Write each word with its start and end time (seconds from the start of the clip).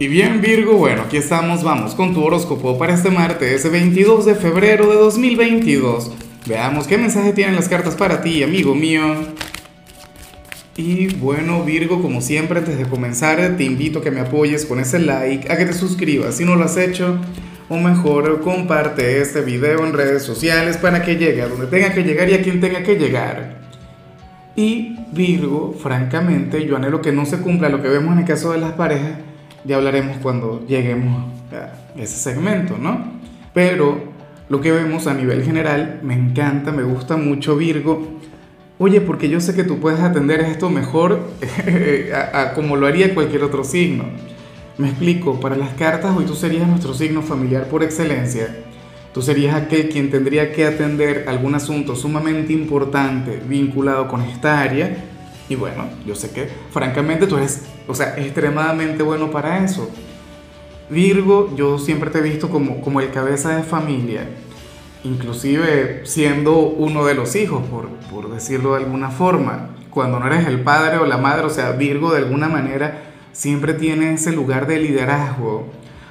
Y 0.00 0.08
bien 0.08 0.40
Virgo, 0.40 0.78
bueno, 0.78 1.02
aquí 1.02 1.18
estamos, 1.18 1.62
vamos 1.62 1.94
con 1.94 2.14
tu 2.14 2.24
horóscopo 2.24 2.78
para 2.78 2.94
este 2.94 3.10
martes 3.10 3.70
22 3.70 4.24
de 4.24 4.34
febrero 4.34 4.88
de 4.88 4.96
2022. 4.96 6.12
Veamos 6.46 6.86
qué 6.86 6.96
mensaje 6.96 7.34
tienen 7.34 7.54
las 7.54 7.68
cartas 7.68 7.96
para 7.96 8.22
ti, 8.22 8.42
amigo 8.42 8.74
mío. 8.74 9.02
Y 10.74 11.08
bueno 11.16 11.64
Virgo, 11.64 12.00
como 12.00 12.22
siempre, 12.22 12.60
antes 12.60 12.78
de 12.78 12.86
comenzar 12.86 13.58
te 13.58 13.64
invito 13.64 13.98
a 13.98 14.02
que 14.02 14.10
me 14.10 14.20
apoyes 14.20 14.64
con 14.64 14.80
ese 14.80 15.00
like, 15.00 15.52
a 15.52 15.58
que 15.58 15.66
te 15.66 15.74
suscribas 15.74 16.34
si 16.34 16.46
no 16.46 16.56
lo 16.56 16.64
has 16.64 16.78
hecho, 16.78 17.18
o 17.68 17.76
mejor 17.76 18.40
comparte 18.40 19.20
este 19.20 19.42
video 19.42 19.84
en 19.84 19.92
redes 19.92 20.22
sociales 20.22 20.78
para 20.78 21.02
que 21.02 21.16
llegue 21.16 21.42
a 21.42 21.48
donde 21.48 21.66
tenga 21.66 21.92
que 21.92 22.04
llegar 22.04 22.30
y 22.30 22.32
a 22.32 22.40
quien 22.40 22.58
tenga 22.62 22.82
que 22.82 22.94
llegar. 22.96 23.58
Y 24.56 24.96
Virgo, 25.12 25.76
francamente, 25.78 26.64
yo 26.64 26.76
anhelo 26.76 27.02
que 27.02 27.12
no 27.12 27.26
se 27.26 27.40
cumpla 27.40 27.68
lo 27.68 27.82
que 27.82 27.88
vemos 27.88 28.14
en 28.14 28.20
el 28.20 28.24
caso 28.24 28.52
de 28.52 28.60
las 28.60 28.72
parejas 28.72 29.29
ya 29.64 29.76
hablaremos 29.76 30.18
cuando 30.18 30.64
lleguemos 30.66 31.24
a 31.52 32.00
ese 32.00 32.16
segmento, 32.16 32.76
¿no? 32.78 33.04
Pero 33.52 33.98
lo 34.48 34.60
que 34.60 34.72
vemos 34.72 35.06
a 35.06 35.14
nivel 35.14 35.44
general 35.44 36.00
me 36.02 36.14
encanta, 36.14 36.72
me 36.72 36.82
gusta 36.82 37.16
mucho 37.16 37.56
Virgo. 37.56 38.08
Oye, 38.78 39.00
porque 39.00 39.28
yo 39.28 39.40
sé 39.40 39.54
que 39.54 39.64
tú 39.64 39.78
puedes 39.78 40.00
atender 40.00 40.40
esto 40.40 40.70
mejor 40.70 41.20
como 42.54 42.76
lo 42.76 42.86
haría 42.86 43.14
cualquier 43.14 43.44
otro 43.44 43.64
signo. 43.64 44.04
Me 44.78 44.88
explico, 44.88 45.38
para 45.38 45.56
las 45.56 45.74
cartas 45.74 46.16
hoy 46.16 46.24
tú 46.24 46.34
serías 46.34 46.66
nuestro 46.66 46.94
signo 46.94 47.20
familiar 47.22 47.66
por 47.66 47.82
excelencia. 47.82 48.56
Tú 49.12 49.22
serías 49.22 49.54
aquel 49.54 49.88
quien 49.88 50.10
tendría 50.10 50.52
que 50.52 50.64
atender 50.64 51.26
algún 51.28 51.54
asunto 51.54 51.96
sumamente 51.96 52.52
importante 52.52 53.42
vinculado 53.46 54.08
con 54.08 54.22
esta 54.22 54.60
área 54.60 55.09
y 55.50 55.56
bueno, 55.56 55.84
yo 56.06 56.14
sé 56.14 56.30
que 56.30 56.48
francamente 56.70 57.26
tú 57.26 57.36
eres, 57.36 57.64
o 57.88 57.94
sea, 57.94 58.14
extremadamente 58.16 59.02
bueno 59.02 59.32
para 59.32 59.64
eso. 59.64 59.90
Virgo, 60.88 61.52
yo 61.56 61.76
siempre 61.76 62.08
te 62.10 62.18
he 62.18 62.22
visto 62.22 62.48
como, 62.48 62.80
como 62.80 63.00
el 63.00 63.10
cabeza 63.10 63.56
de 63.56 63.64
familia, 63.64 64.28
inclusive 65.02 66.02
siendo 66.06 66.56
uno 66.56 67.04
de 67.04 67.14
los 67.14 67.34
hijos, 67.34 67.66
por, 67.66 67.88
por 68.12 68.32
decirlo 68.32 68.74
de 68.76 68.84
alguna 68.84 69.10
forma. 69.10 69.70
Cuando 69.90 70.20
no 70.20 70.28
eres 70.28 70.46
el 70.46 70.60
padre 70.60 70.98
o 70.98 71.04
la 71.04 71.18
madre, 71.18 71.46
o 71.46 71.50
sea, 71.50 71.72
Virgo 71.72 72.12
de 72.12 72.18
alguna 72.18 72.48
manera 72.48 73.02
siempre 73.32 73.74
tiene 73.74 74.14
ese 74.14 74.30
lugar 74.30 74.68
de 74.68 74.78
liderazgo 74.78 75.66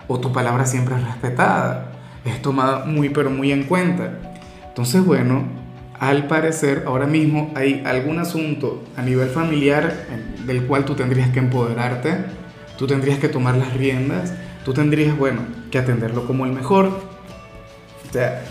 o 0.09 0.19
tu 0.19 0.33
palabra 0.33 0.66
siempre 0.66 0.95
es 0.95 1.03
respetada, 1.06 1.94
es 2.25 2.41
tomada 2.41 2.83
muy 2.83 3.08
pero 3.08 3.30
muy 3.30 3.53
en 3.53 3.63
cuenta. 3.63 4.19
Entonces, 4.67 5.06
bueno, 5.06 5.58
al 6.00 6.28
parecer 6.28 6.83
ahora 6.88 7.08
mismo 7.08 7.52
hay 7.55 7.83
algún 7.86 8.19
asunto 8.19 8.83
a 8.95 9.02
nivel 9.02 9.30
familiar 9.30 10.08
del 10.45 10.64
cual 10.64 10.86
tú 10.86 10.95
tendrías 10.95 11.30
que 11.30 11.39
empoderarte, 11.39 12.17
tú 12.78 12.88
tendrías 12.88 13.19
que 13.19 13.28
tomar 13.28 13.58
las 13.58 13.73
riendas, 13.73 14.33
tú 14.64 14.73
tendrías, 14.73 15.17
bueno, 15.17 15.41
que 15.69 15.78
atenderlo 15.78 16.25
como 16.25 16.45
el 16.45 16.53
mejor. 16.53 16.86
O 16.88 18.14
sea, 18.14 18.44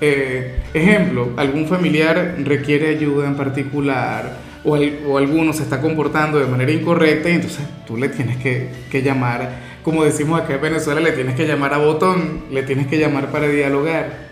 eh, 0.00 0.62
ejemplo, 0.72 1.30
algún 1.36 1.66
familiar 1.66 2.36
requiere 2.42 2.88
ayuda 2.88 3.26
en 3.26 3.36
particular 3.36 4.38
o, 4.64 4.78
o, 5.06 5.18
alguno 5.18 5.52
se 5.52 5.62
está 5.62 5.80
comportando 5.82 6.38
de 6.38 6.46
manera 6.46 6.72
incorrecta 6.72 7.28
y 7.28 7.34
entonces 7.34 7.64
tú 7.86 7.98
le 7.98 8.08
tienes 8.08 8.38
que, 8.38 8.70
que 8.90 9.02
llamar, 9.02 9.50
como 9.82 10.04
decimos 10.04 10.40
acá 10.40 10.54
en 10.54 10.62
Venezuela, 10.62 11.00
le 11.02 11.12
tienes 11.12 11.34
que 11.34 11.46
llamar 11.46 11.74
a 11.74 11.78
botón, 11.78 12.44
le 12.50 12.62
tienes 12.62 12.86
que 12.86 12.98
llamar 12.98 13.30
para 13.30 13.46
dialogar. 13.46 14.24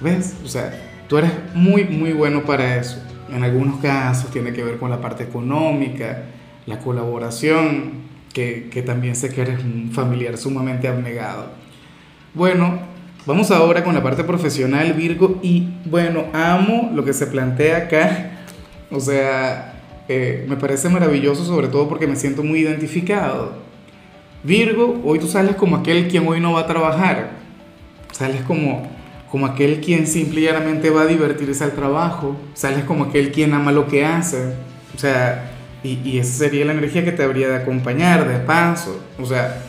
¿Ves? 0.00 0.34
O 0.44 0.48
sea, 0.48 0.72
Tú 1.10 1.18
eres 1.18 1.32
muy, 1.54 1.82
muy 1.86 2.12
bueno 2.12 2.44
para 2.44 2.76
eso. 2.76 3.02
En 3.34 3.42
algunos 3.42 3.80
casos 3.80 4.30
tiene 4.30 4.52
que 4.52 4.62
ver 4.62 4.78
con 4.78 4.90
la 4.90 5.00
parte 5.00 5.24
económica, 5.24 6.22
la 6.66 6.78
colaboración, 6.78 7.94
que, 8.32 8.68
que 8.70 8.82
también 8.82 9.16
sé 9.16 9.34
que 9.34 9.42
eres 9.42 9.64
un 9.64 9.90
familiar 9.92 10.38
sumamente 10.38 10.86
abnegado. 10.86 11.46
Bueno, 12.32 12.78
vamos 13.26 13.50
ahora 13.50 13.82
con 13.82 13.92
la 13.92 14.04
parte 14.04 14.22
profesional, 14.22 14.92
Virgo, 14.92 15.40
y 15.42 15.70
bueno, 15.84 16.26
amo 16.32 16.92
lo 16.94 17.04
que 17.04 17.12
se 17.12 17.26
plantea 17.26 17.78
acá. 17.78 18.30
O 18.92 19.00
sea, 19.00 19.80
eh, 20.08 20.46
me 20.48 20.56
parece 20.56 20.88
maravilloso, 20.88 21.44
sobre 21.44 21.66
todo 21.66 21.88
porque 21.88 22.06
me 22.06 22.14
siento 22.14 22.44
muy 22.44 22.60
identificado. 22.60 23.54
Virgo, 24.44 25.00
hoy 25.04 25.18
tú 25.18 25.26
sales 25.26 25.56
como 25.56 25.74
aquel 25.74 26.06
quien 26.06 26.28
hoy 26.28 26.38
no 26.38 26.52
va 26.52 26.60
a 26.60 26.66
trabajar. 26.68 27.30
Sales 28.12 28.42
como 28.42 28.99
como 29.30 29.46
aquel 29.46 29.80
quien 29.80 30.06
simplemente 30.06 30.90
va 30.90 31.02
a 31.02 31.06
divertirse 31.06 31.62
al 31.62 31.72
trabajo, 31.72 32.36
sales 32.54 32.84
como 32.84 33.04
aquel 33.04 33.30
quien 33.30 33.54
ama 33.54 33.70
lo 33.70 33.86
que 33.86 34.04
hace, 34.04 34.54
o 34.94 34.98
sea, 34.98 35.52
y, 35.84 36.00
y 36.04 36.18
esa 36.18 36.38
sería 36.38 36.64
la 36.64 36.72
energía 36.72 37.04
que 37.04 37.12
te 37.12 37.22
habría 37.22 37.48
de 37.48 37.56
acompañar 37.56 38.28
de 38.28 38.38
paso, 38.40 39.00
o 39.20 39.24
sea, 39.24 39.62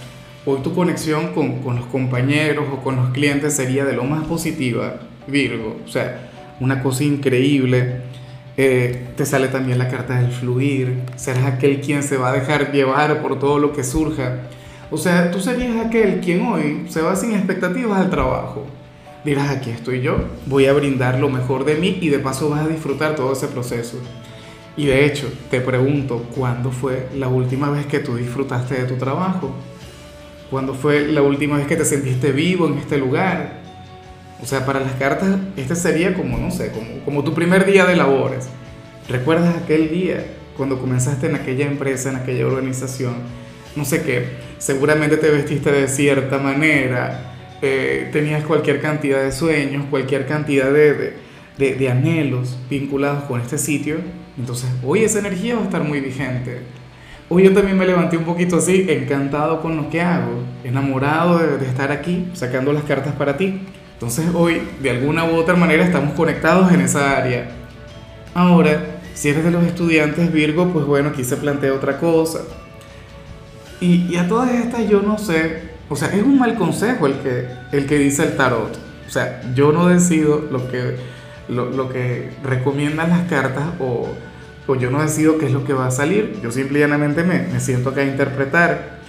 hoy 0.46 0.62
tu 0.64 0.74
conexión 0.74 1.34
con, 1.34 1.60
con 1.60 1.76
los 1.76 1.86
compañeros 1.86 2.66
o 2.74 2.84
con 2.84 2.96
los 2.96 3.12
clientes 3.12 3.56
sería 3.56 3.86
de 3.86 3.94
lo 3.94 4.04
más 4.04 4.26
positiva, 4.26 4.96
Virgo, 5.28 5.80
o 5.86 5.88
sea, 5.88 6.30
una 6.60 6.82
cosa 6.82 7.04
increíble. 7.04 8.10
Eh, 8.58 9.08
te 9.16 9.26
sale 9.26 9.48
también 9.48 9.78
la 9.78 9.88
carta 9.88 10.20
del 10.20 10.32
fluir, 10.32 11.00
serás 11.16 11.46
aquel 11.46 11.80
quien 11.80 12.04
se 12.04 12.18
va 12.18 12.30
a 12.30 12.34
dejar 12.34 12.72
llevar 12.74 13.22
por 13.22 13.40
todo 13.40 13.60
lo 13.60 13.72
que 13.72 13.84
surja. 13.84 14.40
O 14.92 14.98
sea, 14.98 15.32
tú 15.32 15.40
serías 15.40 15.86
aquel 15.86 16.20
quien 16.20 16.46
hoy 16.46 16.86
se 16.90 17.02
va 17.02 17.16
sin 17.16 17.34
expectativas 17.34 18.00
al 18.00 18.10
trabajo 18.10 18.68
dirás, 19.24 19.50
aquí 19.50 19.70
estoy 19.70 20.02
yo, 20.02 20.18
voy 20.46 20.66
a 20.66 20.74
brindar 20.74 21.20
lo 21.20 21.30
mejor 21.30 21.66
de 21.66 21.76
mí 21.76 21.98
y 22.02 22.10
de 22.10 22.20
paso 22.20 22.50
vas 22.50 22.66
a 22.66 22.68
disfrutar 22.68 23.16
todo 23.16 23.34
ese 23.34 23.48
proceso. 23.48 23.98
Y 24.78 24.86
de 24.86 25.06
hecho, 25.06 25.32
te 25.50 25.62
pregunto, 25.62 26.26
¿cuándo 26.36 26.72
fue 26.72 27.10
la 27.16 27.28
última 27.28 27.70
vez 27.70 27.86
que 27.86 28.00
tú 28.00 28.16
disfrutaste 28.16 28.76
de 28.76 28.84
tu 28.86 28.96
trabajo? 28.96 29.54
¿Cuándo 30.50 30.74
fue 30.74 31.08
la 31.08 31.22
última 31.22 31.58
vez 31.58 31.68
que 31.68 31.76
te 31.76 31.86
sentiste 31.86 32.32
vivo 32.32 32.68
en 32.68 32.78
este 32.78 32.98
lugar? 32.98 33.62
O 34.42 34.46
sea, 34.46 34.66
para 34.66 34.80
las 34.80 34.94
cartas, 34.94 35.38
este 35.56 35.76
sería 35.76 36.14
como, 36.14 36.38
no 36.38 36.50
sé, 36.52 36.72
como, 36.72 37.04
como 37.06 37.24
tu 37.24 37.34
primer 37.34 37.66
día 37.66 37.86
de 37.86 37.96
labores. 37.96 38.50
¿Recuerdas 39.08 39.56
aquel 39.56 39.92
día 39.92 40.26
cuando 40.58 40.80
comenzaste 40.80 41.28
en 41.28 41.36
aquella 41.36 41.68
empresa, 41.68 42.10
en 42.10 42.16
aquella 42.16 42.48
organización? 42.48 43.16
No 43.76 43.86
sé 43.86 44.04
qué, 44.04 44.26
seguramente 44.58 45.18
te 45.18 45.30
vestiste 45.30 45.72
de 45.72 45.88
cierta 45.88 46.38
manera, 46.38 47.31
eh, 47.62 48.10
tenías 48.12 48.44
cualquier 48.44 48.82
cantidad 48.82 49.22
de 49.22 49.32
sueños, 49.32 49.86
cualquier 49.90 50.26
cantidad 50.26 50.72
de, 50.72 51.14
de, 51.58 51.76
de, 51.76 51.90
anhelos 51.90 52.58
vinculados 52.70 53.26
con 53.26 53.40
este 53.40 53.58
sitio, 53.58 53.98
entonces 54.38 54.70
hoy 54.84 55.04
esa 55.04 55.20
energía 55.20 55.56
va 55.56 55.62
a 55.62 55.66
estar 55.66 55.84
muy 55.84 56.00
vigente. 56.00 56.62
Hoy 57.30 57.44
yo 57.44 57.54
también 57.54 57.78
me 57.78 57.86
levanté 57.86 58.18
un 58.18 58.26
poquito 58.26 58.58
así, 58.58 58.88
encantado 58.90 59.62
con 59.62 59.78
lo 59.78 59.90
que 59.90 60.02
hago, 60.02 60.44
enamorado 60.64 61.38
de, 61.38 61.58
de 61.58 61.68
estar 61.68 61.92
aquí, 61.92 62.28
sacando 62.34 62.74
las 62.74 62.84
cartas 62.84 63.14
para 63.14 63.38
ti. 63.38 63.62
Entonces 63.94 64.26
hoy, 64.34 64.62
de 64.82 64.90
alguna 64.90 65.24
u 65.26 65.36
otra 65.36 65.56
manera, 65.56 65.84
estamos 65.86 66.14
conectados 66.14 66.72
en 66.74 66.82
esa 66.82 67.16
área. 67.16 67.52
Ahora, 68.34 69.00
si 69.14 69.30
eres 69.30 69.44
de 69.44 69.52
los 69.52 69.64
estudiantes 69.64 70.32
Virgo, 70.34 70.74
pues 70.74 70.86
bueno, 70.86 71.10
aquí 71.10 71.24
se 71.24 71.38
plantea 71.38 71.74
otra 71.74 72.00
cosa. 72.00 72.40
Y, 73.80 74.08
y 74.12 74.18
a 74.18 74.28
todas 74.28 74.50
estas 74.52 74.90
yo 74.90 75.02
no 75.02 75.18
sé 75.18 75.71
o 75.92 75.96
sea, 75.98 76.08
es 76.08 76.24
un 76.24 76.40
mal 76.40 76.56
consejo 76.56 77.06
el 77.06 77.16
que, 77.16 77.48
el 77.74 77.86
que 77.86 77.98
dice 77.98 78.24
el 78.24 78.38
tarot. 78.38 78.78
O 79.06 79.10
sea, 79.10 79.42
yo 79.54 79.74
no 79.74 79.90
decido 79.90 80.48
lo 80.50 80.72
que, 80.72 80.96
lo, 81.50 81.70
lo 81.70 81.90
que 81.90 82.30
recomiendan 82.42 83.10
las 83.10 83.28
cartas 83.28 83.66
o, 83.78 84.08
o, 84.68 84.76
yo 84.76 84.90
no 84.90 85.02
decido 85.02 85.38
qué 85.38 85.48
es 85.48 85.52
lo 85.52 85.66
que 85.66 85.74
va 85.74 85.88
a 85.88 85.92
salir. 85.92 86.40
Yo 86.42 86.50
simplemente 86.50 87.26
me, 87.26 87.40
me 87.40 87.60
siento 87.60 87.90
acá 87.90 88.02
a 88.02 88.06
interpretar. 88.06 89.02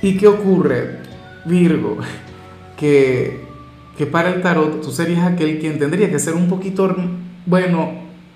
¿Y 0.00 0.16
qué 0.16 0.26
ocurre, 0.26 1.00
Virgo? 1.44 1.98
Que, 2.78 3.44
que 3.98 4.06
para 4.06 4.30
el 4.30 4.40
tarot 4.40 4.80
tú 4.80 4.90
serías 4.90 5.30
aquel 5.30 5.58
quien 5.58 5.78
tendría 5.78 6.10
que 6.10 6.18
ser 6.18 6.32
un 6.32 6.48
poquito, 6.48 6.96
bueno, 7.44 7.92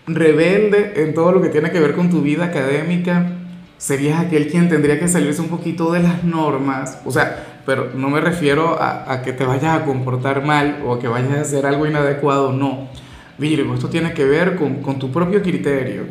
rebelde 0.06 1.02
en 1.02 1.14
todo 1.14 1.32
lo 1.32 1.40
que 1.40 1.48
tiene 1.48 1.70
que 1.70 1.80
ver 1.80 1.94
con 1.94 2.10
tu 2.10 2.20
vida 2.20 2.44
académica. 2.44 3.38
Serías 3.78 4.20
aquel 4.20 4.48
quien 4.48 4.68
tendría 4.68 5.00
que 5.00 5.08
salirse 5.08 5.40
un 5.40 5.48
poquito 5.48 5.90
de 5.94 6.00
las 6.00 6.24
normas. 6.24 6.98
O 7.06 7.10
sea, 7.10 7.53
pero 7.64 7.90
no 7.94 8.10
me 8.10 8.20
refiero 8.20 8.80
a, 8.80 9.12
a, 9.12 9.22
que 9.22 9.32
te 9.32 9.44
vayas 9.44 9.80
a 9.80 9.84
comportar 9.84 10.44
mal 10.44 10.82
o 10.86 10.94
a 10.94 11.00
que 11.00 11.08
vayas 11.08 11.38
a 11.38 11.40
hacer 11.40 11.66
algo 11.66 11.86
inadecuado, 11.86 12.52
no. 12.52 12.88
Virgo, 13.36 13.74
esto 13.74 13.88
tiene 13.88 14.12
que 14.12 14.24
ver 14.24 14.56
con, 14.56 14.76
con 14.76 14.98
tu 14.98 15.10
propio 15.10 15.42
criterio, 15.42 16.04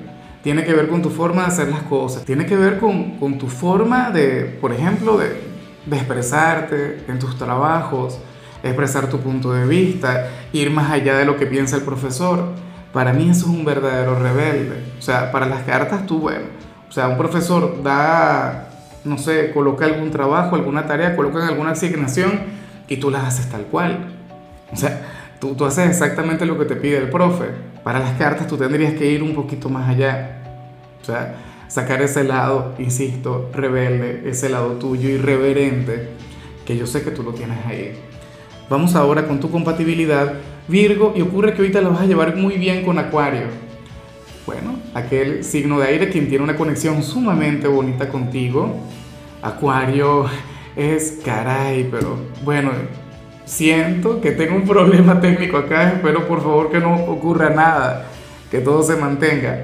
tiene 0.43 0.65
que 0.65 0.73
ver 0.73 0.89
con 0.89 1.01
tu 1.01 1.09
forma 1.09 1.43
de 1.43 1.47
hacer 1.47 1.69
las 1.69 1.83
cosas, 1.83 2.25
tiene 2.25 2.45
que 2.45 2.57
ver 2.57 2.79
con, 2.79 3.17
con 3.17 3.37
tu 3.37 3.47
forma 3.47 4.09
de, 4.11 4.57
por 4.59 4.73
ejemplo, 4.73 5.17
de, 5.17 5.29
de 5.85 5.95
expresarte 5.95 7.05
en 7.07 7.19
tus 7.19 7.37
trabajos, 7.37 8.17
expresar 8.63 9.09
tu 9.09 9.19
punto 9.19 9.53
de 9.53 9.65
vista, 9.65 10.29
ir 10.51 10.69
más 10.71 10.91
allá 10.91 11.17
de 11.17 11.25
lo 11.25 11.37
que 11.37 11.45
piensa 11.45 11.75
el 11.75 11.83
profesor. 11.83 12.47
Para 12.91 13.13
mí 13.13 13.29
eso 13.29 13.45
es 13.45 13.51
un 13.51 13.65
verdadero 13.65 14.15
rebelde. 14.19 14.83
O 14.99 15.01
sea, 15.01 15.31
para 15.31 15.45
las 15.45 15.63
cartas 15.63 16.05
tú, 16.05 16.19
bueno, 16.19 16.45
o 16.87 16.91
sea, 16.91 17.07
un 17.07 17.17
profesor 17.17 17.81
da 17.81 18.72
no 19.05 19.17
sé, 19.17 19.51
coloca 19.51 19.85
algún 19.85 20.11
trabajo, 20.11 20.55
alguna 20.55 20.85
tarea, 20.85 21.15
coloca 21.15 21.45
alguna 21.47 21.71
asignación 21.71 22.31
y 22.87 22.97
tú 22.97 23.09
la 23.09 23.27
haces 23.27 23.49
tal 23.49 23.63
cual. 23.63 24.07
O 24.71 24.75
sea, 24.75 25.01
tú, 25.39 25.55
tú 25.55 25.65
haces 25.65 25.89
exactamente 25.89 26.45
lo 26.45 26.57
que 26.57 26.65
te 26.65 26.75
pide 26.75 26.97
el 26.97 27.09
profe. 27.09 27.45
Para 27.83 27.99
las 27.99 28.13
cartas 28.17 28.47
tú 28.47 28.57
tendrías 28.57 28.93
que 28.93 29.11
ir 29.11 29.21
un 29.21 29.35
poquito 29.35 29.69
más 29.69 29.89
allá. 29.89 30.39
O 31.01 31.05
sea, 31.05 31.35
sacar 31.67 32.01
ese 32.01 32.23
lado, 32.23 32.75
insisto, 32.79 33.49
rebelde, 33.53 34.29
ese 34.29 34.49
lado 34.49 34.73
tuyo 34.73 35.09
irreverente, 35.09 36.09
que 36.65 36.77
yo 36.77 36.87
sé 36.87 37.03
que 37.03 37.11
tú 37.11 37.23
lo 37.23 37.33
tienes 37.33 37.57
ahí. 37.65 37.93
Vamos 38.69 38.95
ahora 38.95 39.27
con 39.27 39.39
tu 39.39 39.51
compatibilidad, 39.51 40.35
Virgo, 40.67 41.13
y 41.15 41.21
ocurre 41.21 41.53
que 41.53 41.61
ahorita 41.61 41.81
la 41.81 41.89
vas 41.89 42.01
a 42.01 42.05
llevar 42.05 42.35
muy 42.37 42.57
bien 42.57 42.85
con 42.85 42.97
Acuario. 42.97 43.47
Bueno, 44.45 44.77
aquel 44.93 45.45
signo 45.45 45.79
de 45.79 45.87
aire 45.87 46.09
quien 46.09 46.27
tiene 46.27 46.43
una 46.43 46.57
conexión 46.57 47.01
sumamente 47.01 47.67
bonita 47.69 48.09
contigo. 48.09 48.75
Acuario 49.41 50.25
es 50.75 51.19
caray, 51.23 51.87
pero 51.89 52.17
bueno, 52.43 52.71
siento 53.45 54.19
que 54.19 54.31
tengo 54.31 54.55
un 54.55 54.67
problema 54.67 55.21
técnico 55.21 55.57
acá, 55.57 55.93
espero 55.93 56.27
por 56.27 56.41
favor 56.41 56.69
que 56.69 56.79
no 56.79 56.93
ocurra 57.05 57.51
nada, 57.51 58.05
que 58.51 58.59
todo 58.59 58.83
se 58.83 58.97
mantenga. 58.97 59.63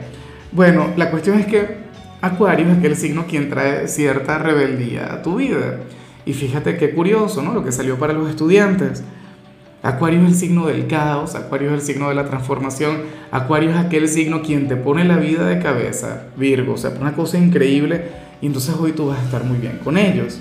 Bueno, 0.53 0.93
la 0.95 1.11
cuestión 1.11 1.39
es 1.39 1.45
que 1.45 1.89
Acuario 2.21 2.71
es 2.71 2.77
aquel 2.77 2.95
signo 2.95 3.25
quien 3.27 3.49
trae 3.49 3.87
cierta 3.89 4.37
rebeldía 4.37 5.13
a 5.13 5.21
tu 5.21 5.35
vida. 5.35 5.79
Y 6.25 6.33
fíjate 6.33 6.77
qué 6.77 6.91
curioso, 6.91 7.41
¿no? 7.41 7.53
Lo 7.53 7.65
que 7.65 7.71
salió 7.71 7.97
para 7.97 8.13
los 8.13 8.29
estudiantes. 8.29 9.03
Acuario 9.81 10.21
es 10.23 10.27
el 10.27 10.35
signo 10.35 10.67
del 10.67 10.87
caos, 10.87 11.35
Acuario 11.35 11.69
es 11.69 11.75
el 11.75 11.81
signo 11.81 12.09
de 12.09 12.15
la 12.15 12.25
transformación, 12.25 12.97
Acuario 13.31 13.69
es 13.69 13.77
aquel 13.77 14.09
signo 14.09 14.41
quien 14.41 14.67
te 14.67 14.75
pone 14.75 15.05
la 15.05 15.15
vida 15.15 15.47
de 15.47 15.59
cabeza, 15.59 16.23
Virgo, 16.35 16.73
o 16.73 16.77
sea, 16.77 16.91
una 16.99 17.13
cosa 17.13 17.37
increíble 17.37 18.03
y 18.41 18.47
entonces 18.47 18.75
hoy 18.77 18.91
tú 18.91 19.07
vas 19.07 19.19
a 19.19 19.23
estar 19.23 19.43
muy 19.45 19.57
bien 19.57 19.79
con 19.81 19.97
ellos. 19.97 20.37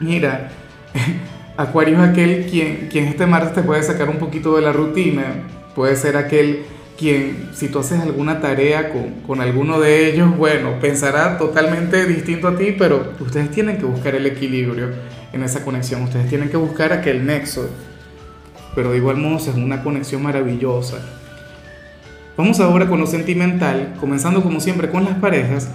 Mira, 0.00 0.50
Acuario 1.56 2.02
es 2.02 2.10
aquel 2.10 2.46
quien, 2.50 2.88
quien 2.90 3.04
este 3.04 3.26
martes 3.26 3.54
te 3.54 3.62
puede 3.62 3.84
sacar 3.84 4.08
un 4.08 4.18
poquito 4.18 4.56
de 4.56 4.62
la 4.62 4.72
rutina, 4.72 5.44
puede 5.76 5.94
ser 5.94 6.16
aquel 6.16 6.64
quien, 6.98 7.50
si 7.52 7.68
tú 7.68 7.78
haces 7.78 8.00
alguna 8.00 8.40
tarea 8.40 8.92
con, 8.92 9.20
con, 9.26 9.40
alguno 9.40 9.78
de 9.78 10.10
ellos, 10.10 10.36
bueno, 10.36 10.80
pensará 10.80 11.38
totalmente 11.38 12.06
distinto 12.06 12.48
a 12.48 12.56
ti, 12.56 12.74
pero 12.76 13.12
ustedes 13.20 13.50
tienen 13.52 13.78
que 13.78 13.84
buscar 13.84 14.16
el 14.16 14.26
equilibrio 14.26 14.90
en 15.32 15.42
esa 15.44 15.64
conexión, 15.64 16.02
ustedes 16.02 16.28
tienen 16.28 16.48
que 16.48 16.56
buscar 16.56 16.92
aquel 16.92 17.26
nexo, 17.26 17.68
pero 18.74 18.90
de 18.90 18.98
igual 18.98 19.16
modo 19.16 19.36
es 19.36 19.48
una 19.48 19.82
conexión 19.82 20.22
maravillosa. 20.22 20.98
Vamos 22.36 22.58
ahora 22.60 22.88
con 22.88 22.98
lo 22.98 23.06
sentimental, 23.06 23.94
comenzando 24.00 24.42
como 24.42 24.60
siempre 24.60 24.90
con 24.90 25.04
las 25.04 25.14
parejas, 25.18 25.70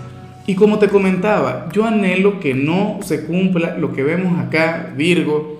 y 0.46 0.56
como 0.56 0.80
te 0.80 0.90
comentaba, 0.90 1.70
yo 1.72 1.86
anhelo 1.86 2.40
que 2.40 2.54
no 2.54 3.00
se 3.04 3.26
cumpla 3.26 3.78
lo 3.78 3.94
que 3.94 4.04
vemos 4.04 4.40
acá, 4.40 4.92
Virgo, 4.98 5.60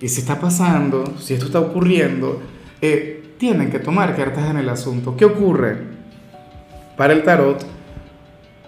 y 0.00 0.08
si 0.08 0.20
está 0.20 0.38
pasando, 0.38 1.14
si 1.18 1.34
esto 1.34 1.46
está 1.46 1.58
ocurriendo, 1.58 2.42
eh, 2.82 3.34
tienen 3.38 3.70
que 3.70 3.78
tomar 3.78 4.14
cartas 4.14 4.50
en 4.50 4.58
el 4.58 4.68
asunto. 4.68 5.16
¿Qué 5.16 5.24
ocurre? 5.24 5.78
Para 6.96 7.12
el 7.12 7.22
tarot, 7.22 7.66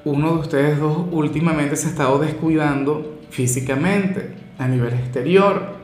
uno 0.05 0.35
de 0.35 0.41
ustedes 0.41 0.81
dos 0.81 1.07
últimamente 1.11 1.77
se 1.77 1.89
ha 1.89 1.91
estado 1.91 2.19
descuidando 2.19 3.19
físicamente, 3.31 4.31
a 4.59 4.67
nivel 4.67 4.95
exterior. 4.95 5.78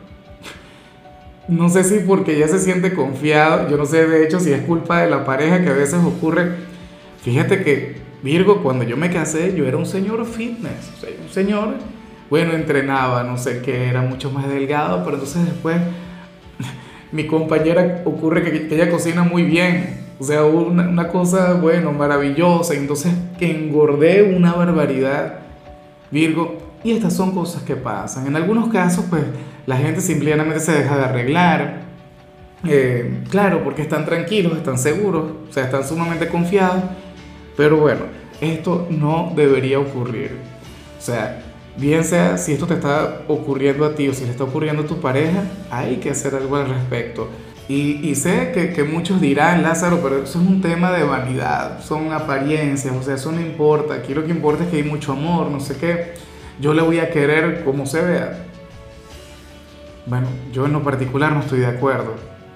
No 1.47 1.69
sé 1.69 1.85
si 1.85 1.99
porque 1.99 2.39
ya 2.39 2.49
se 2.49 2.59
siente 2.59 2.95
confiado, 2.95 3.69
yo 3.69 3.77
no 3.77 3.85
sé 3.85 4.07
de 4.07 4.25
hecho 4.25 4.41
si 4.41 4.53
es 4.53 4.63
culpa 4.63 5.03
de 5.03 5.11
la 5.11 5.27
pareja 5.27 5.63
que 5.63 5.69
a 5.69 5.75
veces 5.75 6.01
ocurre. 6.03 6.53
Fíjate 7.23 7.63
que 7.63 7.97
Virgo, 8.23 8.63
cuando 8.63 8.85
yo 8.85 8.97
me 8.97 9.11
casé, 9.11 9.55
yo 9.55 9.67
era 9.67 9.77
un 9.77 9.85
señor 9.85 10.25
fitness, 10.25 10.91
un 11.23 11.29
señor, 11.29 11.75
bueno, 12.31 12.55
entrenaba, 12.55 13.23
no 13.23 13.37
sé 13.37 13.61
qué, 13.61 13.89
era 13.89 14.01
mucho 14.01 14.31
más 14.31 14.49
delgado, 14.49 15.05
pero 15.05 15.17
entonces 15.17 15.45
después 15.45 15.77
mi 17.13 17.27
compañera 17.27 18.01
ocurre 18.07 18.43
que, 18.43 18.75
ella 18.75 18.91
cocina 18.91 19.25
muy 19.25 19.43
bien, 19.43 20.01
o 20.19 20.25
sea, 20.25 20.45
una, 20.45 20.89
una 20.89 21.09
cosa, 21.09 21.53
bueno, 21.53 21.93
maravillosa, 21.93 22.73
entonces 22.73 23.13
que 23.39 23.51
engordé 23.51 24.23
una 24.23 24.55
barbaridad, 24.55 25.41
Virgo, 26.11 26.64
y 26.85 26.93
estas 26.93 27.15
son 27.15 27.33
cosas 27.33 27.63
que 27.63 27.75
pasan. 27.75 28.27
En 28.27 28.37
algunos 28.37 28.69
casos, 28.69 29.07
pues, 29.11 29.25
la 29.67 29.77
gente 29.77 30.01
simplemente 30.01 30.61
se 30.61 30.73
deja 30.73 30.97
de 30.97 31.05
arreglar, 31.05 31.83
eh, 32.65 33.25
claro, 33.31 33.65
porque 33.65 33.83
están 33.83 34.05
tranquilos, 34.05 34.57
están 34.57 34.79
seguros, 34.79 35.33
o 35.49 35.53
sea, 35.53 35.65
están 35.65 35.85
sumamente 35.85 36.29
confiados, 36.29 36.85
pero 37.57 37.79
bueno, 37.79 38.03
esto 38.41 38.87
no 38.91 39.33
debería 39.35 39.81
ocurrir. 39.81 40.37
O 40.99 41.03
sea, 41.03 41.43
Bien 41.77 42.05
sea 42.05 42.39
si 42.39 42.53
esto 42.53 42.67
te 42.69 42.75
está 42.75 43.23
ocurriendo 43.27 43.85
a 43.85 43.97
ti 43.97 44.09
o 44.09 44.15
si 44.15 44.25
le 44.25 44.31
está 44.31 44.45
ocurriendo 44.45 44.83
a 44.83 44.87
tu 44.87 45.01
pareja, 45.01 45.43
hay 45.71 45.97
que 45.97 46.11
hacer 46.11 46.35
algo 46.35 46.57
al 46.57 46.69
respecto. 46.69 47.29
Y, 47.67 48.15
sé 48.15 48.53
que, 48.53 48.75
que, 48.75 48.85
muchos 48.85 49.23
dirán, 49.23 49.63
Lázaro, 49.63 50.01
pero 50.03 50.23
eso 50.23 50.39
es 50.39 50.47
un 50.47 50.61
tema 50.61 50.93
de 50.93 51.03
vanidad, 51.03 51.81
son 51.83 52.13
apariencias, 52.13 52.95
o 52.95 53.03
sea, 53.03 53.15
eso 53.15 53.33
no 53.33 53.41
importa. 53.41 53.95
Aquí 53.95 54.13
lo 54.13 54.23
que 54.23 54.31
importa 54.31 54.65
es 54.65 54.71
que 54.71 54.77
hay 54.77 54.83
mucho 54.83 55.13
amor, 55.13 55.51
no 55.51 55.61
sé 55.61 55.77
qué. 55.79 56.13
Yo 56.61 56.75
le 56.75 56.83
voy 56.83 56.99
a 56.99 57.11
querer 57.11 57.65
como 57.65 57.87
se 57.87 58.03
vea. 58.03 58.47
Bueno, 60.07 60.29
yo 60.53 60.67
en 60.67 60.73
lo 60.73 60.83
particular 60.83 61.33
no 61.33 61.41
estoy 61.41 61.61
de 61.61 61.67
acuerdo. 61.67 62.15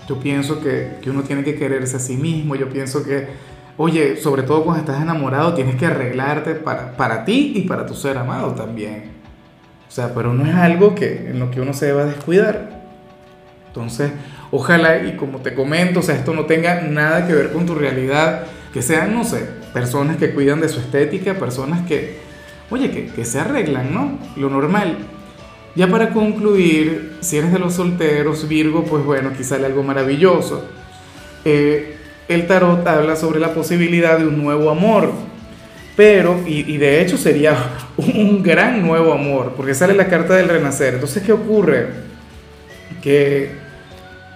Yo 0.08 0.18
pienso 0.20 0.60
que, 0.60 0.98
que 1.02 1.10
uno 1.10 1.22
tiene 1.22 1.44
que 1.44 1.56
quererse 1.56 1.96
a 1.96 2.00
sí 2.00 2.16
mismo, 2.16 2.54
yo 2.56 2.68
pienso 2.68 3.04
que 3.04 3.28
Oye, 3.80 4.16
sobre 4.16 4.42
todo 4.42 4.64
cuando 4.64 4.80
estás 4.80 5.00
enamorado, 5.00 5.54
tienes 5.54 5.76
que 5.76 5.86
arreglarte 5.86 6.56
para, 6.56 6.96
para 6.96 7.24
ti 7.24 7.52
y 7.54 7.60
para 7.60 7.86
tu 7.86 7.94
ser 7.94 8.18
amado 8.18 8.52
también. 8.52 9.12
O 9.88 9.90
sea, 9.90 10.12
pero 10.12 10.34
no 10.34 10.44
es 10.46 10.54
algo 10.56 10.96
que, 10.96 11.30
en 11.30 11.38
lo 11.38 11.52
que 11.52 11.60
uno 11.60 11.72
se 11.72 11.86
deba 11.86 12.04
descuidar. 12.04 12.82
Entonces, 13.68 14.10
ojalá, 14.50 15.04
y 15.04 15.14
como 15.14 15.38
te 15.38 15.54
comento, 15.54 16.00
o 16.00 16.02
sea, 16.02 16.16
esto 16.16 16.34
no 16.34 16.46
tenga 16.46 16.82
nada 16.82 17.28
que 17.28 17.34
ver 17.34 17.52
con 17.52 17.66
tu 17.66 17.76
realidad, 17.76 18.46
que 18.74 18.82
sean, 18.82 19.14
no 19.14 19.22
sé, 19.22 19.46
personas 19.72 20.16
que 20.16 20.34
cuidan 20.34 20.60
de 20.60 20.68
su 20.68 20.80
estética, 20.80 21.34
personas 21.34 21.86
que, 21.86 22.18
oye, 22.70 22.90
que, 22.90 23.06
que 23.06 23.24
se 23.24 23.40
arreglan, 23.40 23.92
¿no? 23.92 24.18
Lo 24.36 24.50
normal. 24.50 24.96
Ya 25.74 25.86
para 25.86 26.10
concluir, 26.10 27.18
si 27.20 27.36
eres 27.36 27.52
de 27.52 27.58
los 27.58 27.74
solteros, 27.74 28.48
Virgo, 28.48 28.84
pues 28.84 29.04
bueno, 29.04 29.30
aquí 29.30 29.44
sale 29.44 29.66
algo 29.66 29.82
maravilloso. 29.82 30.64
Eh, 31.44 31.96
el 32.28 32.46
tarot 32.46 32.86
habla 32.86 33.16
sobre 33.16 33.40
la 33.40 33.54
posibilidad 33.54 34.18
de 34.18 34.26
un 34.26 34.42
nuevo 34.42 34.70
amor. 34.70 35.12
Pero, 35.96 36.40
y, 36.46 36.76
de 36.76 37.02
hecho 37.02 37.16
sería 37.16 37.56
un 37.96 38.42
gran 38.42 38.86
nuevo 38.86 39.12
amor, 39.12 39.54
porque 39.56 39.74
sale 39.74 39.94
la 39.94 40.06
carta 40.08 40.36
del 40.36 40.48
renacer. 40.48 40.94
Entonces, 40.94 41.22
¿qué 41.24 41.32
ocurre? 41.32 41.88
Que, 43.02 43.50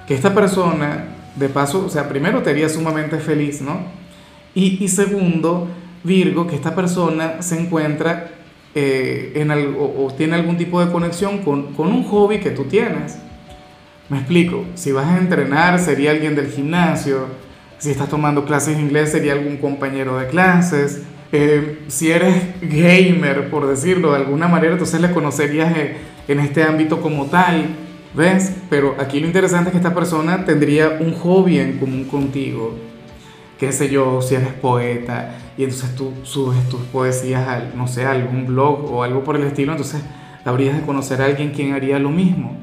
que 0.08 0.14
esta 0.14 0.34
persona, 0.34 1.04
de 1.36 1.48
paso, 1.48 1.86
o 1.86 1.88
sea, 1.88 2.08
primero 2.08 2.42
te 2.42 2.50
haría 2.50 2.68
sumamente 2.68 3.18
feliz, 3.18 3.62
¿no? 3.62 3.80
Y, 4.54 4.88
segundo, 4.88 5.68
Virgo, 6.04 6.46
que 6.46 6.56
esta 6.56 6.74
persona 6.74 7.42
se 7.42 7.60
encuentra 7.60 8.30
eh, 8.74 9.32
en 9.36 9.50
algo, 9.50 9.94
o, 9.98 10.12
tiene 10.12 10.34
algún 10.34 10.56
tipo 10.56 10.84
de 10.84 10.90
conexión 10.90 11.38
con, 11.38 11.74
con 11.74 11.88
un 11.88 12.04
hobby 12.04 12.38
que 12.40 12.50
tú 12.50 12.64
tienes. 12.64 13.18
Me 14.08 14.18
explico, 14.18 14.64
si 14.74 14.92
vas 14.92 15.06
a 15.06 15.18
entrenar, 15.18 15.78
sería 15.78 16.10
alguien 16.10 16.34
del 16.34 16.50
gimnasio, 16.50 17.26
si 17.78 17.90
estás 17.90 18.08
tomando 18.08 18.44
clases 18.44 18.76
de 18.76 18.82
inglés, 18.82 19.10
sería 19.10 19.32
algún 19.32 19.56
compañero 19.56 20.16
de 20.16 20.28
clases. 20.28 21.02
Eh, 21.32 21.80
si 21.88 22.12
eres 22.12 22.34
gamer, 22.60 23.50
por 23.50 23.66
decirlo 23.66 24.12
de 24.12 24.18
alguna 24.18 24.46
manera, 24.48 24.72
entonces 24.74 25.00
le 25.00 25.10
conocerías 25.10 25.76
eh, 25.76 25.96
en 26.28 26.38
este 26.38 26.62
ámbito 26.62 27.00
como 27.00 27.26
tal. 27.26 27.66
¿Ves? 28.14 28.52
Pero 28.68 28.94
aquí 29.00 29.18
lo 29.18 29.26
interesante 29.26 29.70
es 29.70 29.72
que 29.72 29.78
esta 29.78 29.94
persona 29.94 30.44
tendría 30.44 30.98
un 31.00 31.14
hobby 31.14 31.58
en 31.58 31.78
común 31.78 32.04
contigo. 32.04 32.76
Qué 33.62 33.70
sé 33.70 33.88
yo, 33.88 34.20
si 34.20 34.34
eres 34.34 34.54
poeta 34.54 35.36
y 35.56 35.62
entonces 35.62 35.94
tú 35.94 36.12
subes 36.24 36.68
tus 36.68 36.80
poesías 36.80 37.46
a, 37.46 37.60
no 37.76 37.86
sé, 37.86 38.04
algún 38.04 38.44
blog 38.44 38.92
o 38.92 39.04
algo 39.04 39.22
por 39.22 39.36
el 39.36 39.44
estilo, 39.44 39.70
entonces 39.70 40.02
habrías 40.44 40.74
de 40.74 40.82
conocer 40.82 41.22
a 41.22 41.26
alguien 41.26 41.52
quien 41.52 41.72
haría 41.72 42.00
lo 42.00 42.10
mismo. 42.10 42.56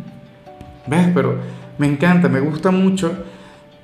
¿Ves? 0.87 1.07
Pero 1.13 1.37
me 1.77 1.87
encanta, 1.87 2.27
me 2.27 2.41
gusta 2.41 2.71
mucho 2.71 3.13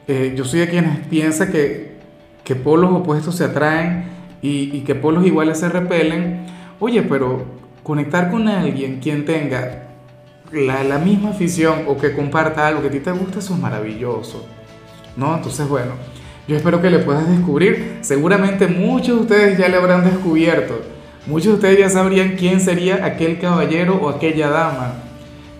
eh, 0.10 0.34
yo 0.36 0.44
soy 0.44 0.60
de 0.60 0.68
quienes 0.68 1.08
piensa 1.08 1.50
que, 1.50 1.96
que 2.44 2.54
polos 2.54 2.92
opuestos 2.92 3.38
se 3.38 3.46
atraen 3.46 4.10
y, 4.42 4.76
y, 4.76 4.82
que 4.82 4.94
polos 4.94 5.26
iguales 5.26 5.58
se 5.58 5.70
repelen. 5.70 6.48
Oye, 6.82 7.02
pero 7.04 7.46
conectar 7.82 8.30
con 8.30 8.50
alguien 8.50 9.00
quien 9.00 9.24
tenga 9.24 9.88
la, 10.52 10.84
la, 10.84 11.00
misma 11.00 11.30
afición 11.30 11.86
o 11.88 11.96
que 11.96 12.12
comparta 12.12 12.68
algo 12.68 12.82
que 12.82 12.90
a 12.90 12.92
ti 12.92 13.00
te 13.00 13.14
gusta, 13.14 13.40
eso 13.40 13.54
es 13.54 13.60
maravilloso. 13.62 14.46
¿No? 15.16 15.34
Entonces, 15.34 15.66
bueno, 15.70 15.94
yo 16.48 16.56
espero 16.56 16.82
que 16.82 16.90
le 16.90 17.00
puedas 17.00 17.30
descubrir. 17.30 17.98
Seguramente 18.02 18.68
muchos 18.68 19.16
de 19.16 19.22
ustedes 19.22 19.58
ya 19.58 19.68
le 19.68 19.78
habrán 19.78 20.04
descubierto. 20.04 20.82
Muchos 21.28 21.48
de 21.48 21.54
ustedes 21.54 21.80
ya 21.80 21.90
sabrían 21.90 22.36
quién 22.38 22.62
sería 22.62 23.06
aquel 23.06 23.40
caballero 23.40 23.96
o 23.96 24.10
aquella 24.10 24.50
dama 24.50 25.06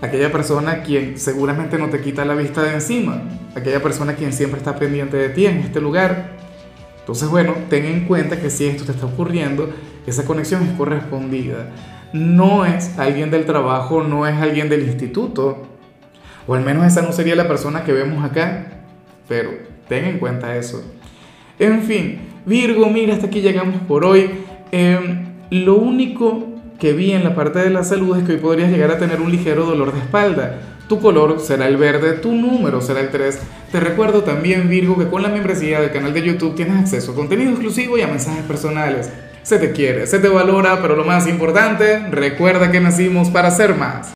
aquella 0.02 0.32
persona 0.32 0.82
quien 0.82 1.18
seguramente 1.18 1.78
no 1.78 1.90
te 1.90 2.02
quita 2.02 2.26
la 2.26 2.36
vista 2.36 2.64
de 2.64 2.74
encima, 2.74 3.22
aquella 3.56 3.82
persona 3.82 4.16
quien 4.16 4.34
siempre 4.34 4.60
está 4.60 4.76
pendiente 4.76 5.18
de 5.18 5.30
ti 5.30 5.46
en 5.46 5.58
este 5.58 5.82
lugar. 5.82 6.32
Entonces, 7.00 7.30
bueno, 7.30 7.54
ten 7.70 7.86
en 7.86 8.06
cuenta 8.06 8.40
que 8.40 8.50
si 8.50 8.66
esto 8.66 8.86
te 8.86 8.92
está 8.92 9.06
ocurriendo, 9.06 9.70
esa 10.08 10.26
conexión 10.26 10.64
es 10.64 10.72
correspondida. 10.72 11.68
No 12.14 12.66
es 12.66 12.98
alguien 12.98 13.30
del 13.30 13.46
trabajo, 13.46 14.04
no 14.04 14.26
es 14.26 14.36
alguien 14.36 14.70
del 14.70 14.84
instituto, 14.84 15.64
o 16.48 16.56
al 16.56 16.64
menos 16.64 16.86
esa 16.86 17.02
no 17.02 17.12
sería 17.12 17.36
la 17.36 17.48
persona 17.48 17.84
que 17.84 17.92
vemos 17.92 18.24
acá, 18.24 18.84
pero 19.28 19.52
ten 19.88 20.06
en 20.06 20.20
cuenta 20.20 20.56
eso. 20.56 20.84
En 21.60 21.84
fin, 21.84 22.20
Virgo, 22.46 22.90
mira, 22.90 23.14
hasta 23.14 23.28
aquí 23.28 23.42
llegamos 23.42 23.82
por 23.88 24.06
hoy. 24.06 24.30
Em, 24.72 25.26
lo 25.50 25.76
único 25.76 26.56
que 26.80 26.94
vi 26.94 27.12
en 27.14 27.24
la 27.24 27.36
parte 27.36 27.60
de 27.60 27.70
la 27.70 27.84
salud 27.84 28.18
es 28.18 28.24
que 28.24 28.34
hoy 28.34 28.38
podrías 28.40 28.70
llegar 28.70 28.92
a 28.92 28.98
tener 28.98 29.22
un 29.22 29.32
ligero 29.32 29.66
dolor 29.66 29.94
de 29.94 30.00
espalda. 30.00 30.60
Tu 30.88 31.00
color 31.00 31.40
será 31.40 31.68
el 31.68 31.78
verde, 31.78 32.14
tu 32.14 32.32
número 32.34 32.82
será 32.82 33.00
el 33.00 33.10
3. 33.10 33.40
Te 33.72 33.80
recuerdo 33.80 34.24
también, 34.24 34.70
Virgo, 34.70 34.98
que 34.98 35.08
con 35.08 35.24
la 35.24 35.30
membresía 35.30 35.82
del 35.82 35.92
canal 35.92 36.14
de 36.14 36.22
YouTube 36.22 36.56
tienes 36.56 36.78
acceso 36.78 37.14
a 37.14 37.16
contenido 37.16 37.52
exclusivo 37.52 37.98
y 37.98 38.02
a 38.02 38.08
mensajes 38.08 38.44
personales. 38.44 39.10
Se 39.42 39.58
te 39.58 39.72
quiere, 39.72 40.06
se 40.06 40.20
te 40.20 40.28
valora, 40.28 40.82
pero 40.82 40.96
lo 40.96 41.04
más 41.04 41.28
importante, 41.28 42.00
recuerda 42.12 42.72
que 42.72 42.80
nacimos 42.80 43.30
para 43.30 43.50
ser 43.52 43.76
más. 43.76 44.04